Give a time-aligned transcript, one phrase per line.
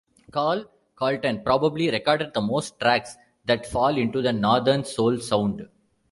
[0.31, 5.67] Carl Carlton probably recorded the most tracks that fall into the Northern Soul sound.